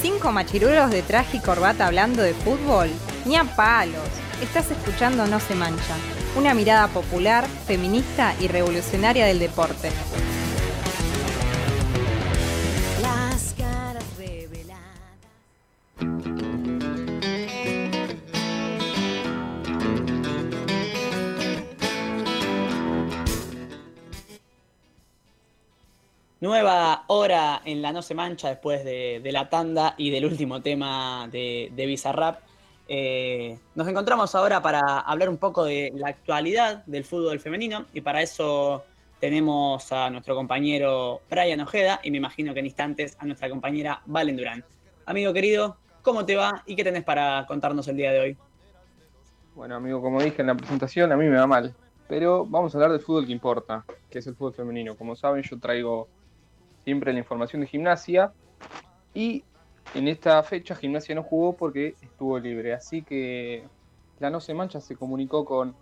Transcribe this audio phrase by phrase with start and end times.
[0.00, 2.88] ¿Cinco machirulos de traje y corbata hablando de fútbol?
[3.24, 4.08] Ni a palos.
[4.40, 5.96] Estás escuchando No se mancha,
[6.36, 9.90] una mirada popular, feminista y revolucionaria del deporte.
[27.08, 31.72] Hora en la No se mancha después de, la tanda y del último tema de,
[31.74, 32.40] de Bizarrap.
[32.86, 38.00] Eh, nos encontramos ahora para hablar un poco de la actualidad del fútbol femenino y
[38.00, 38.84] para eso
[39.20, 44.00] tenemos a nuestro compañero Brian Ojeda y me imagino que en instantes a nuestra compañera
[44.06, 44.64] Valen Durán.
[45.04, 48.36] Amigo querido, ¿cómo te va y qué tenés para contarnos el día de hoy?
[49.54, 51.74] Bueno, amigo, como dije en la presentación, a mí me va mal.
[52.08, 54.96] Pero vamos a hablar del fútbol que importa, que es el fútbol femenino.
[54.96, 56.08] Como saben, yo traigo
[56.88, 58.32] siempre la información de gimnasia.
[59.12, 59.44] Y
[59.94, 62.72] en esta fecha gimnasia no jugó porque estuvo libre.
[62.72, 63.64] Así que
[64.20, 65.74] la No Se Mancha se comunicó con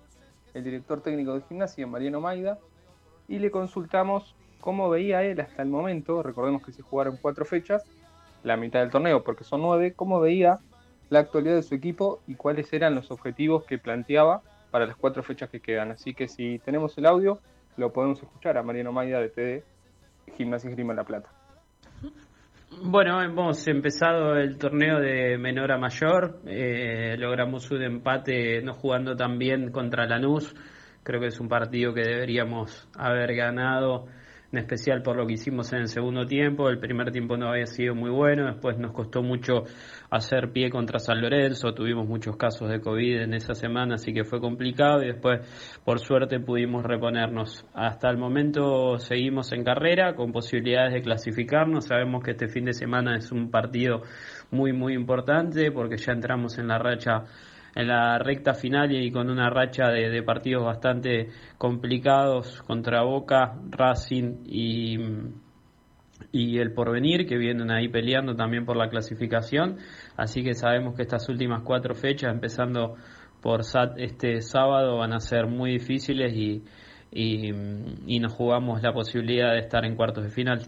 [0.52, 2.58] el director técnico de gimnasia, Mariano Maida,
[3.28, 7.84] y le consultamos cómo veía él hasta el momento, recordemos que se jugaron cuatro fechas,
[8.42, 10.58] la mitad del torneo porque son nueve, cómo veía
[11.08, 15.22] la actualidad de su equipo y cuáles eran los objetivos que planteaba para las cuatro
[15.22, 15.92] fechas que quedan.
[15.92, 17.38] Así que si tenemos el audio,
[17.76, 19.75] lo podemos escuchar a Mariano Maida de TD
[20.36, 21.28] Gimnasia Grima La Plata.
[22.82, 29.16] Bueno, hemos empezado el torneo de menor a mayor, eh, logramos un empate no jugando
[29.16, 30.54] tan bien contra Lanús,
[31.02, 34.06] creo que es un partido que deberíamos haber ganado,
[34.52, 37.66] en especial por lo que hicimos en el segundo tiempo, el primer tiempo no había
[37.66, 39.64] sido muy bueno, después nos costó mucho
[40.10, 44.24] hacer pie contra San Lorenzo, tuvimos muchos casos de COVID en esa semana, así que
[44.24, 45.40] fue complicado y después
[45.84, 47.64] por suerte pudimos reponernos.
[47.74, 52.72] Hasta el momento seguimos en carrera con posibilidades de clasificarnos, sabemos que este fin de
[52.72, 54.02] semana es un partido
[54.50, 57.24] muy muy importante porque ya entramos en la racha
[57.76, 61.28] en la recta final y con una racha de, partidos bastante
[61.58, 64.98] complicados contra Boca, Racing y,
[66.32, 69.76] y el Porvenir, que vienen ahí peleando también por la clasificación.
[70.16, 72.96] Así que sabemos que estas últimas cuatro fechas, empezando
[73.40, 76.62] por SAT este sábado, van a ser muy difíciles y,
[77.12, 80.60] y, nos jugamos la posibilidad de estar en cuartos de final.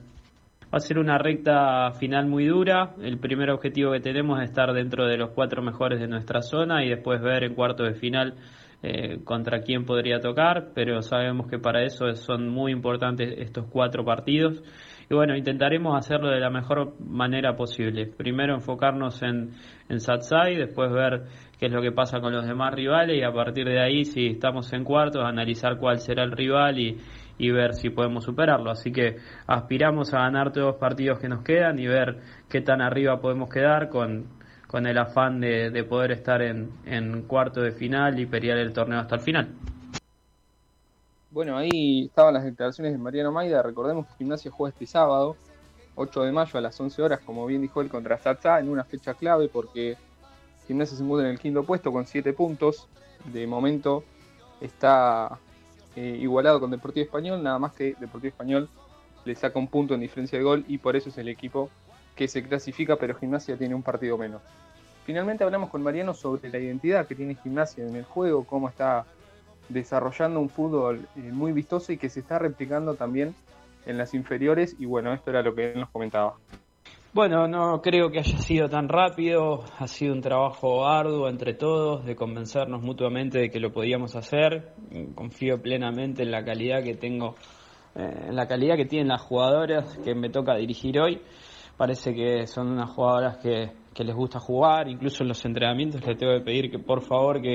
[0.73, 2.95] Va a ser una recta final muy dura.
[3.01, 6.85] El primer objetivo que tenemos es estar dentro de los cuatro mejores de nuestra zona
[6.85, 8.35] y después ver en cuartos de final
[8.83, 14.05] eh, contra quién podría tocar, pero sabemos que para eso son muy importantes estos cuatro
[14.05, 14.63] partidos.
[15.11, 18.07] Y bueno, intentaremos hacerlo de la mejor manera posible.
[18.07, 19.53] Primero enfocarnos en,
[19.89, 21.23] en Satsai, después ver
[21.59, 24.27] qué es lo que pasa con los demás rivales y a partir de ahí, si
[24.27, 26.99] estamos en cuartos, analizar cuál será el rival y,
[27.39, 28.71] y ver si podemos superarlo.
[28.71, 29.17] Así que
[29.47, 32.19] aspiramos a ganar todos los partidos que nos quedan y ver
[32.51, 34.27] qué tan arriba podemos quedar con,
[34.67, 38.75] con el afán de, de poder estar en, en cuarto de final y pelear el
[38.75, 39.49] torneo hasta el final.
[41.39, 43.63] Bueno, ahí estaban las declaraciones de Mariano Maida.
[43.63, 45.37] Recordemos que Gimnasia juega este sábado,
[45.95, 48.83] 8 de mayo a las 11 horas, como bien dijo él, contra Satsa, en una
[48.83, 49.97] fecha clave porque
[50.67, 52.89] Gimnasia se encuentra en el quinto puesto con 7 puntos.
[53.33, 54.03] De momento
[54.61, 55.39] está
[55.95, 58.69] eh, igualado con Deportivo Español, nada más que Deportivo Español
[59.25, 61.71] le saca un punto en diferencia de gol y por eso es el equipo
[62.17, 64.43] que se clasifica, pero Gimnasia tiene un partido menos.
[65.07, 69.07] Finalmente hablamos con Mariano sobre la identidad que tiene Gimnasia en el juego, cómo está
[69.69, 73.35] desarrollando un fútbol eh, muy vistoso y que se está replicando también
[73.87, 76.35] en las inferiores y bueno, esto era lo que él nos comentaba.
[77.13, 82.05] Bueno, no creo que haya sido tan rápido, ha sido un trabajo arduo entre todos
[82.05, 84.75] de convencernos mutuamente de que lo podíamos hacer.
[85.15, 87.35] Confío plenamente en la calidad que tengo,
[87.95, 91.23] eh, en la calidad que tienen las jugadoras que me toca dirigir hoy.
[91.79, 96.17] Parece que son unas jugadoras que, que les gusta jugar, incluso en los entrenamientos les
[96.17, 97.55] tengo que pedir que por favor que,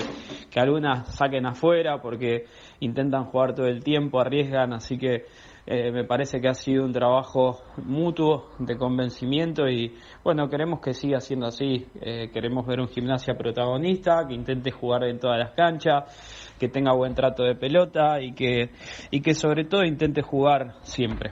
[0.53, 2.45] que algunas saquen afuera porque
[2.79, 5.25] intentan jugar todo el tiempo, arriesgan, así que
[5.65, 10.93] eh, me parece que ha sido un trabajo mutuo de convencimiento y bueno, queremos que
[10.93, 11.87] siga siendo así.
[11.99, 16.93] Eh, queremos ver un gimnasia protagonista, que intente jugar en todas las canchas, que tenga
[16.93, 18.69] buen trato de pelota y que,
[19.09, 21.31] y que sobre todo intente jugar siempre.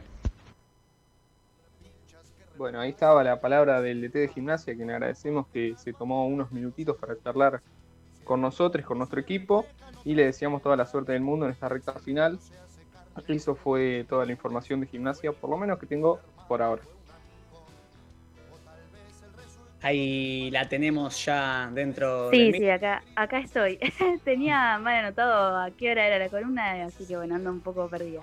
[2.58, 6.52] Bueno, ahí estaba la palabra del DT de gimnasia, quien agradecemos que se tomó unos
[6.52, 7.62] minutitos para charlar
[8.24, 9.66] con nosotros, con nuestro equipo,
[10.06, 12.40] y le deseamos toda la suerte del mundo en esta recta final.
[13.28, 16.82] Eso fue toda la información de gimnasia, por lo menos que tengo por ahora.
[19.84, 23.80] Ahí la tenemos ya dentro Sí, del sí, acá, acá estoy.
[24.24, 27.90] Tenía mal anotado a qué hora era la columna, así que bueno, ando un poco
[27.90, 28.22] perdida.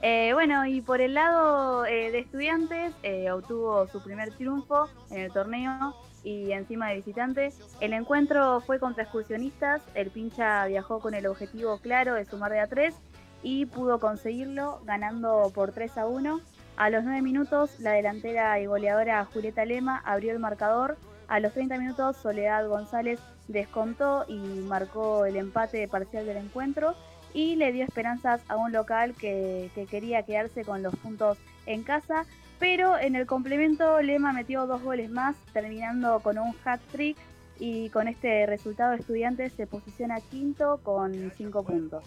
[0.00, 5.22] Eh, bueno, y por el lado eh, de estudiantes, eh, obtuvo su primer triunfo en
[5.22, 5.94] el torneo
[6.24, 7.58] y encima de visitantes.
[7.80, 12.60] El encuentro fue contra excursionistas, el pincha viajó con el objetivo claro de sumar de
[12.60, 12.94] a 3
[13.42, 16.40] y pudo conseguirlo ganando por 3 a 1.
[16.76, 20.96] A los 9 minutos, la delantera y goleadora Julieta Lema abrió el marcador.
[21.28, 26.94] A los 30 minutos, Soledad González descontó y marcó el empate parcial del encuentro
[27.34, 31.82] y le dio esperanzas a un local que, que quería quedarse con los puntos en
[31.82, 32.24] casa.
[32.62, 37.16] Pero en el complemento Lema metió dos goles más, terminando con un hat trick
[37.58, 42.04] y con este resultado Estudiantes se posiciona quinto con 5 puntos.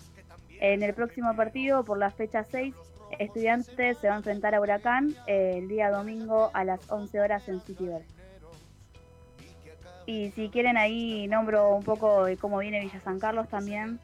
[0.61, 2.73] En el próximo partido, por la fecha 6,
[3.19, 7.49] Estudiantes se va a enfrentar a Huracán eh, el día domingo a las 11 horas
[7.49, 8.03] en Citiver.
[10.05, 13.99] Y si quieren ahí nombro un poco de cómo viene Villa San Carlos también.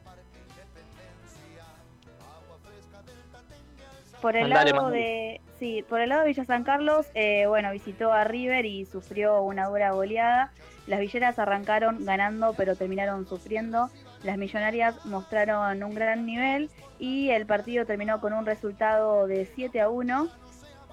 [4.20, 7.70] Por el Mandale, lado de sí, por el lado de Villa San Carlos, eh, bueno,
[7.70, 10.50] visitó a River y sufrió una dura goleada.
[10.88, 13.88] Las villeras arrancaron ganando, pero terminaron sufriendo.
[14.24, 16.68] Las millonarias mostraron un gran nivel
[16.98, 20.28] y el partido terminó con un resultado de 7 a 1.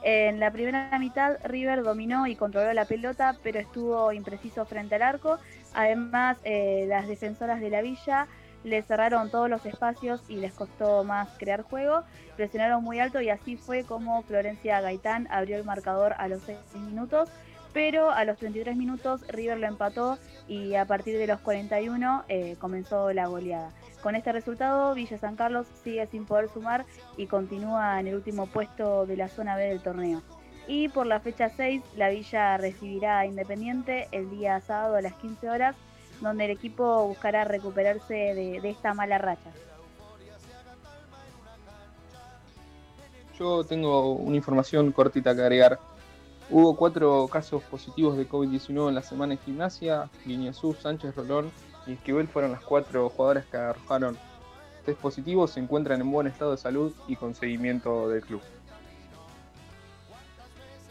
[0.03, 5.01] En la primera mitad River dominó y controló la pelota, pero estuvo impreciso frente al
[5.01, 5.39] arco.
[5.73, 8.27] Además, eh, las defensoras de la villa
[8.63, 12.03] le cerraron todos los espacios y les costó más crear juego.
[12.35, 16.57] Presionaron muy alto y así fue como Florencia Gaitán abrió el marcador a los 6
[16.75, 17.29] minutos.
[17.71, 20.17] Pero a los 33 minutos River lo empató
[20.47, 23.71] y a partir de los 41 eh, comenzó la goleada.
[24.01, 26.85] Con este resultado, Villa San Carlos sigue sin poder sumar
[27.17, 30.23] y continúa en el último puesto de la zona B del torneo.
[30.67, 35.49] Y por la fecha 6, la Villa recibirá Independiente el día sábado a las 15
[35.49, 35.75] horas,
[36.21, 39.49] donde el equipo buscará recuperarse de, de esta mala racha.
[43.39, 45.79] Yo tengo una información cortita que agregar.
[46.49, 50.09] Hubo cuatro casos positivos de COVID-19 en la semana en gimnasia.
[50.25, 51.51] Guiñazú, Sánchez, Rolón
[51.87, 54.17] y Esquivel fueron las cuatro jugadoras que arrojaron
[54.85, 55.51] test positivos.
[55.51, 58.41] Se encuentran en buen estado de salud y con seguimiento del club.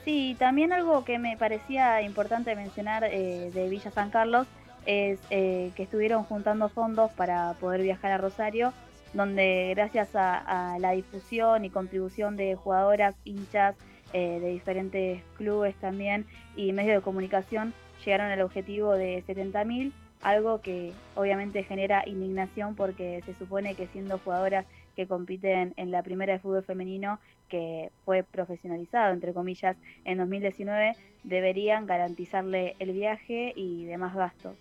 [0.04, 4.46] Sí, también algo que me parecía importante mencionar eh, de Villa San Carlos
[4.86, 8.72] es eh, que estuvieron juntando fondos para poder viajar a Rosario,
[9.14, 13.76] donde gracias a, a la difusión y contribución de jugadoras, hinchas
[14.14, 16.24] eh, de diferentes clubes también
[16.56, 19.92] y medios de comunicación llegaron al objetivo de 70.000,
[20.22, 24.64] algo que obviamente genera indignación porque se supone que siendo jugadoras
[24.96, 27.20] que compiten en la primera de fútbol femenino,
[27.50, 30.92] que fue profesionalizado, entre comillas, en 2019,
[31.24, 34.56] deberían garantizarle el viaje y demás gastos.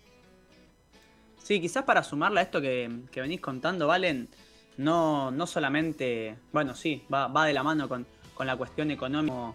[1.42, 4.28] Sí, quizás para sumarle a esto que, que venís contando, Valen,
[4.76, 9.54] no, no solamente, bueno, sí, va, va de la mano con, con la cuestión económica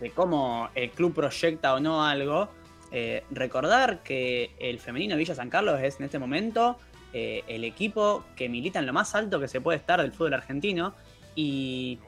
[0.00, 2.48] de cómo el club proyecta o no algo.
[2.92, 6.76] eh, recordar que el femenino Villa San Carlos es en este momento
[7.12, 10.34] eh, el equipo que milita en lo más alto que se puede estar del fútbol
[10.34, 10.94] argentino
[11.36, 11.98] y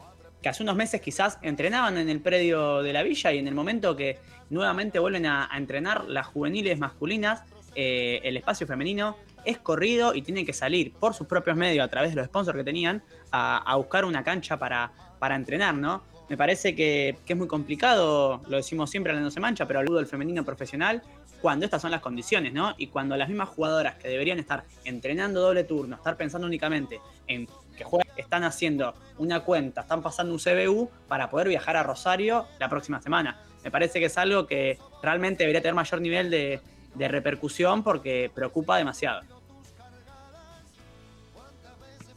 [0.42, 3.54] que hace unos meses quizás entrenaban en el predio de la villa y en el
[3.54, 4.18] momento que
[4.50, 7.42] nuevamente vuelven a entrenar las juveniles masculinas,
[7.74, 11.88] eh, el espacio femenino es corrido y tienen que salir por sus propios medios a
[11.88, 16.02] través de los sponsors que tenían a, buscar una cancha para, para entrenar, ¿no?
[16.28, 20.44] Me parece que, es muy complicado, lo decimos siempre, no se mancha, pero al femenino
[20.44, 21.02] profesional,
[21.40, 22.74] cuando estas son las condiciones, ¿no?
[22.78, 27.46] Y cuando las mismas jugadoras que deberían estar entrenando doble turno, estar pensando únicamente en
[27.76, 32.46] que juegan, están haciendo una cuenta, están pasando un CBU para poder viajar a Rosario
[32.58, 33.40] la próxima semana.
[33.64, 36.60] Me parece que es algo que realmente debería tener mayor nivel de,
[36.94, 39.22] de repercusión porque preocupa demasiado.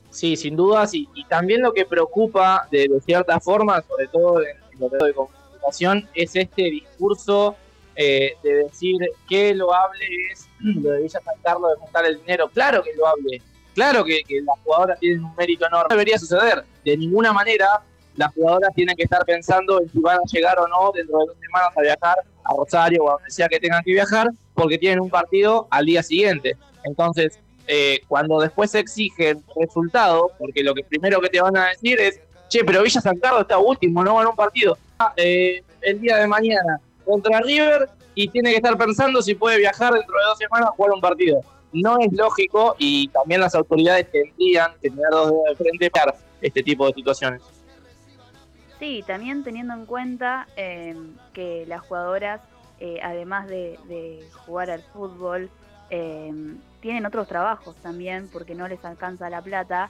[0.09, 4.41] Sí, sin dudas, y, y también lo que preocupa de, de cierta forma, sobre todo
[4.41, 7.57] en, en lo de comunicación, es este discurso
[7.97, 8.95] eh, de decir
[9.27, 12.49] que loable es lo de Villa San Carlos de juntar el dinero.
[12.53, 13.41] Claro que lo hable,
[13.73, 15.87] claro que, que las jugadoras tienen un mérito enorme.
[15.89, 16.63] No debería suceder.
[16.83, 17.81] De ninguna manera
[18.15, 21.25] las jugadoras tienen que estar pensando en si van a llegar o no dentro de
[21.27, 24.77] dos semanas a viajar a Rosario o a donde sea que tengan que viajar, porque
[24.77, 26.55] tienen un partido al día siguiente.
[26.83, 31.69] Entonces, eh, cuando después se exigen resultados, porque lo que primero que te van a
[31.69, 34.77] decir es, che, pero Villa San está último, no ganó un partido.
[34.99, 39.57] Ah, eh, el día de mañana contra River y tiene que estar pensando si puede
[39.57, 41.41] viajar dentro de dos semanas a jugar un partido.
[41.73, 46.15] No es lógico y también las autoridades tendrían que tener dos dedos de frente para
[46.41, 47.41] este tipo de situaciones.
[48.85, 50.95] Sí, también teniendo en cuenta eh,
[51.33, 52.39] que las jugadoras,
[52.79, 55.49] eh, además de, jugar al fútbol,
[55.89, 56.31] eh,
[56.81, 59.89] tienen otros trabajos también porque no les alcanza la plata,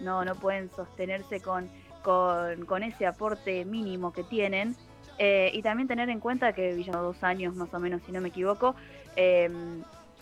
[0.00, 1.68] no, no pueden sostenerse con
[2.02, 4.76] con, ese aporte mínimo que tienen.
[5.18, 8.28] Y también tener en cuenta que Villa, dos años más o menos, si no me
[8.28, 8.76] equivoco,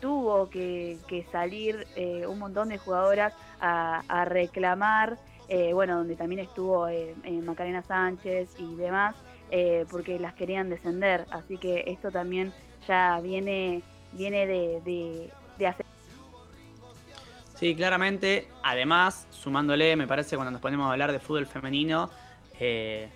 [0.01, 1.87] tuvo que, salir
[2.27, 8.51] un montón de jugadoras a reclamar, eh, bueno, donde también estuvo eh, eh, Macarena Sánchez
[8.59, 9.17] y demás,
[9.51, 11.27] eh, porque las querían descender.
[11.31, 12.53] Así que esto también
[12.87, 15.87] ya viene, viene de, de, de hacer.
[17.55, 18.49] Sí, claramente.
[18.63, 22.11] Además, sumándole, me parece cuando nos ponemos a hablar de fútbol femenino,
[22.61, 23.09] eh,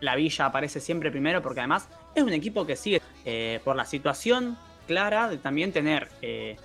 [0.00, 3.84] la Villa aparece siempre primero porque además es un equipo que sigue eh, por la
[3.84, 4.56] situación
[4.86, 6.56] clara de también tener eh,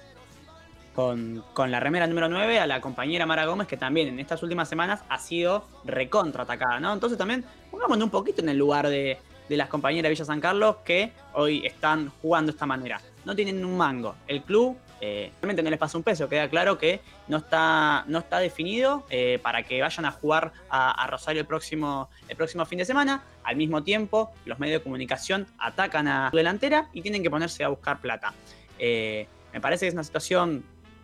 [0.94, 4.42] con, con la remera número 9 a la compañera Mara Gómez que también en estas
[4.44, 6.94] últimas semanas ha sido recontra atacada, ¿no?
[6.94, 9.18] Entonces también pongámonos un poquito en el lugar de,
[9.50, 13.02] de las compañeras de Villa San Carlos que hoy están jugando de esta manera.
[13.26, 14.16] No tienen un mango.
[14.28, 16.30] El club eh, realmente no les pasa un peso.
[16.30, 20.92] Queda claro que no está, no está definido eh, para que vayan a jugar a,
[20.92, 23.24] a Rosario el próximo, el próximo fin de semana.
[23.44, 27.64] Al mismo tiempo, los medios de comunicación atacan a su delantera y tienen que ponerse
[27.64, 28.34] a buscar plata.
[28.80, 30.64] Eh, me parece que es una situación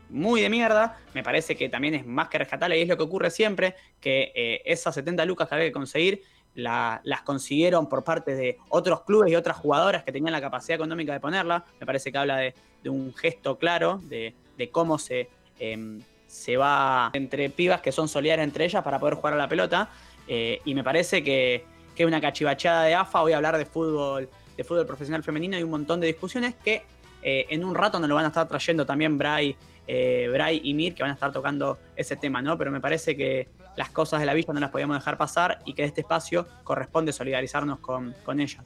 [0.10, 0.98] muy de mierda.
[1.14, 4.32] Me parece que también es más que rescatable y es lo que ocurre siempre, que
[4.36, 6.22] eh, esas 70 lucas que había que conseguir
[6.56, 10.76] la- las consiguieron por parte de otros clubes y otras jugadoras que tenían la capacidad
[10.76, 11.64] económica de ponerla.
[11.80, 12.54] Me parece que habla de,
[12.90, 14.34] un gesto claro de,
[14.72, 19.34] cómo se, em, se va entre pibas que son solidarias entre ellas para poder jugar
[19.34, 19.90] a la pelota.
[20.28, 21.64] Eh, y me parece que,
[21.96, 23.22] que una cachivacheada de AFA.
[23.22, 26.84] Voy a hablar de fútbol, de fútbol profesional femenino y un montón de discusiones que
[27.22, 29.56] eh, en un rato nos lo van a estar trayendo también Bray,
[29.92, 32.58] eh, Bray y Mir, que van a estar tocando ese tema, ¿no?
[32.60, 35.74] Pero me parece que las cosas de la villa no las podíamos dejar pasar y
[35.74, 38.64] que de este espacio corresponde solidarizarnos con, con ellas.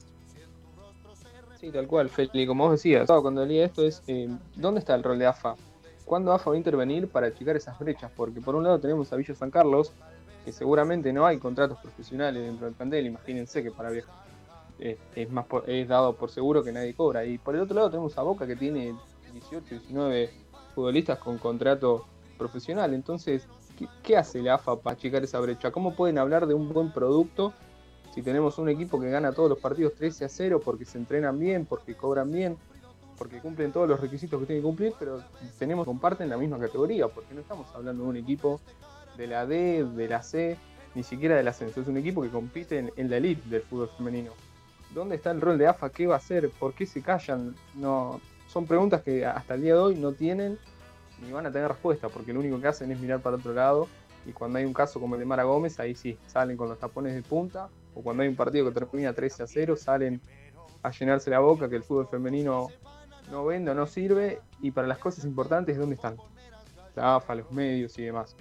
[1.58, 2.46] Sí, tal cual, Feli.
[2.46, 5.54] Como vos decías, cuando leía esto es, eh, ¿dónde está el rol de AFA?
[6.04, 8.10] ¿Cuándo AFA va a intervenir para achicar esas brechas?
[8.14, 9.92] Porque por un lado tenemos a Villa San Carlos,
[10.44, 14.12] que seguramente no hay contratos profesionales dentro del plantel, imagínense que para viajar
[14.78, 17.24] eh, es, más por- es dado por seguro que nadie cobra.
[17.24, 18.94] Y por el otro lado tenemos a Boca que tiene
[19.32, 20.30] 18, 19
[20.74, 22.04] futbolistas con contrato
[22.36, 22.94] profesional.
[22.94, 23.48] Entonces,
[24.02, 25.70] ¿qué, hace la AFA para achicar esa brecha?
[25.70, 27.52] ¿Cómo pueden hablar de un buen producto
[28.14, 31.38] si tenemos un equipo que gana todos los partidos 13 a 0 porque se entrenan
[31.38, 32.56] bien, porque cobran bien,
[33.18, 35.20] porque cumplen todos los requisitos que tienen que cumplir, pero
[35.58, 38.60] tenemos comparten la misma categoría, porque no estamos hablando de un equipo
[39.16, 40.56] de la D, de la C,
[40.94, 43.90] ni siquiera del ascenso, es un equipo que compite en, en la elite del fútbol
[43.96, 44.30] femenino.
[44.94, 45.90] ¿Dónde está el rol de AFA?
[45.90, 46.50] ¿Qué va a hacer?
[46.50, 47.56] ¿Por qué se callan?
[47.74, 48.20] No,
[48.54, 50.60] son preguntas que hasta el día de hoy no tienen
[51.20, 53.88] ni van a tener respuesta, porque lo único que hacen es mirar para otro lado
[54.24, 56.78] y cuando hay un caso como el de Mara Gómez, ahí sí, salen con los
[56.78, 60.20] tapones de punta, o cuando hay un partido que termina 13 a 0, salen
[60.84, 62.68] a llenarse la boca que el fútbol femenino
[63.28, 66.16] no vende o no sirve, y para las cosas importantes, ¿dónde están?
[66.94, 68.36] La AFA, los medios y demás.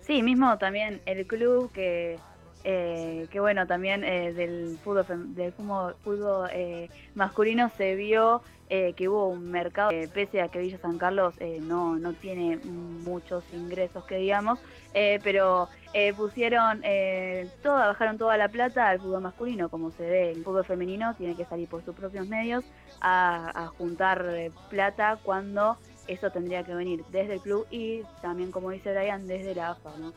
[0.00, 2.18] Sí, mismo también el club que,
[2.64, 9.08] eh, que bueno, también eh, del fútbol, del fútbol, eh, masculino se vio eh, que
[9.08, 14.04] hubo un mercado, pese a que Villa San Carlos eh, no, no tiene muchos ingresos
[14.04, 14.60] que digamos,
[14.94, 20.08] eh, pero eh, pusieron eh, toda, bajaron toda la plata al fútbol masculino, como se
[20.08, 22.64] ve, el fútbol femenino tiene que salir por sus propios medios
[23.00, 24.24] a, juntar
[24.68, 29.54] plata cuando eso tendría que venir desde el club y también, como dice Brian, desde
[29.54, 30.12] la AFA, ¿no?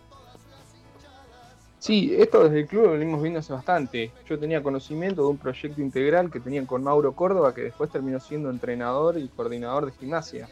[1.84, 4.10] Sí, esto desde el club lo venimos viendo hace bastante.
[4.26, 8.22] Yo tenía conocimiento de un proyecto integral que tenían con Mauro Córdoba, que después terminó
[8.22, 10.48] siendo entrenador y coordinador de gimnasia.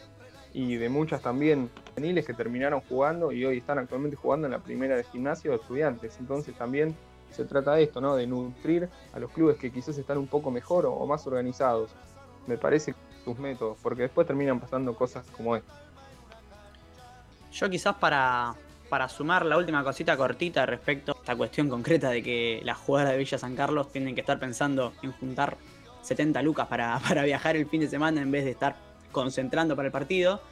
[0.52, 4.58] Y de muchas también juveniles que terminaron jugando y hoy están actualmente jugando en la
[4.58, 6.18] primera de gimnasia o estudiantes.
[6.20, 6.94] Entonces también
[7.30, 8.14] se trata de esto, ¿no?
[8.14, 11.92] De nutrir a los clubes que quizás están un poco mejor o, más organizados.
[12.46, 15.72] Me parece sus métodos, porque después terminan pasando cosas como esta.
[17.50, 18.54] Yo quizás para,
[18.92, 23.14] para sumar la última cosita cortita respecto a esta cuestión concreta de que las jugadoras
[23.14, 25.56] de Villa San Carlos tienen que estar pensando en juntar
[26.02, 28.76] 70 lucas para, para viajar el fin de semana en vez de estar
[29.10, 30.42] concentrando para el partido.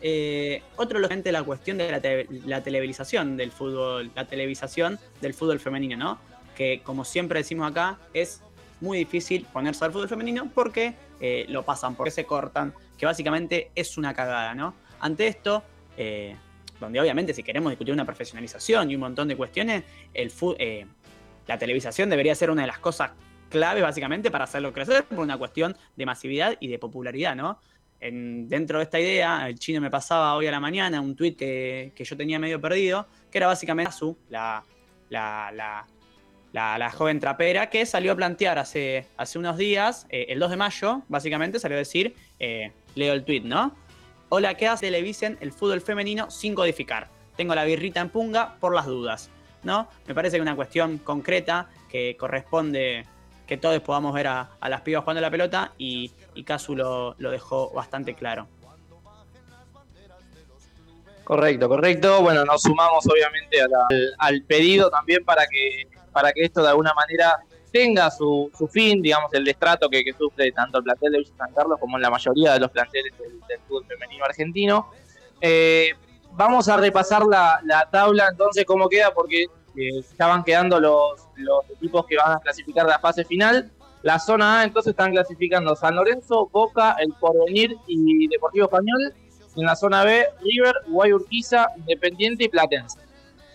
[0.00, 2.00] Eh, otro elemento la cuestión de la,
[2.46, 6.18] la televisización del fútbol, la televisación del fútbol femenino, ¿no?
[6.56, 8.40] Que como siempre decimos acá, es
[8.80, 13.70] muy difícil ponerse al fútbol femenino porque eh, lo pasan, porque se cortan, que básicamente
[13.74, 14.72] es una cagada, ¿no?
[15.00, 15.62] Ante esto,
[15.98, 16.34] eh,
[16.80, 19.84] donde obviamente si queremos discutir una profesionalización y un montón de cuestiones,
[20.14, 20.86] el eh,
[21.46, 23.10] la televisación debería ser una de las cosas
[23.48, 27.58] claves básicamente para hacerlo crecer por una cuestión de masividad y de popularidad, ¿no?
[28.00, 31.36] En- dentro de esta idea, el chino me pasaba hoy a la mañana un tuit
[31.36, 34.62] que, que yo tenía medio perdido, que era básicamente Azu, la,
[35.10, 35.86] la, la,
[36.52, 40.50] la, la joven trapera, que salió a plantear hace, hace unos días, eh, el 2
[40.50, 43.74] de mayo, básicamente salió a decir, eh, leo el tuit, ¿no?
[44.32, 44.86] Hola, ¿qué hace?
[44.86, 47.08] Televisen el fútbol femenino sin codificar.
[47.36, 49.28] Tengo la birrita en punga por las dudas.
[49.64, 49.88] ¿no?
[50.06, 53.06] Me parece que una cuestión concreta que corresponde
[53.48, 57.72] que todos podamos ver a, las pibas jugando la pelota y, y Casu lo, dejó
[57.72, 58.46] bastante claro.
[61.24, 62.22] Correcto, correcto.
[62.22, 66.94] Bueno, nos sumamos obviamente al, al pedido también para que, para que esto de alguna
[66.94, 67.36] manera
[67.70, 71.52] tenga su, su fin, digamos, el destrato que, sufre tanto el plantel de Villa San
[71.52, 74.90] Carlos como la mayoría de los planteles del, del fútbol femenino argentino.
[75.40, 75.92] Eh,
[76.32, 79.46] vamos a repasar la, la tabla entonces cómo queda porque
[79.76, 83.70] eh, ya van quedando los, los equipos que van a clasificar la fase final.
[84.02, 89.14] La zona A entonces están clasificando San Lorenzo, Boca, El Porvenir y Deportivo Español.
[89.56, 92.98] En la zona B, River, Guayurquiza, Independiente y Platense.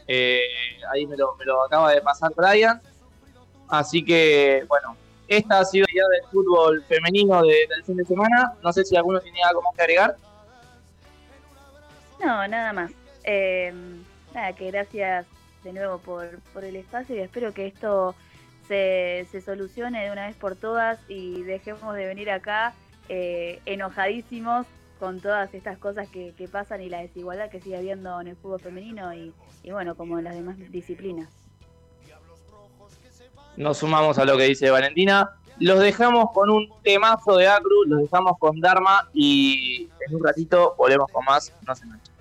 [0.08, 0.42] Eh,
[0.92, 2.82] ahí me lo, me lo acaba de pasar Brian.
[3.68, 4.96] Así que, bueno,
[5.28, 8.54] esta ha sido la idea del fútbol femenino de- del fin de semana.
[8.64, 10.16] No sé si alguno tiene algo más que agregar.
[12.24, 12.92] No, nada más.
[13.24, 13.74] Eh,
[14.34, 15.26] nada, que gracias
[15.64, 18.16] de nuevo por, por el espacio y espero que esto
[18.68, 22.74] se, se solucione de una vez por todas y dejemos de venir acá
[23.10, 24.68] eh, enojadísimos
[25.00, 28.36] con todas estas cosas que, que pasan y la desigualdad que sigue habiendo en el
[28.36, 31.30] fútbol femenino y, y bueno, como en las demás disciplinas.
[33.58, 35.30] Nos sumamos a lo que dice Valentina.
[35.60, 40.76] Los dejamos con un temazo de Acru, los dejamos con Dharma y en un ratito
[40.78, 41.54] volvemos con más.
[41.66, 42.15] No se manchen.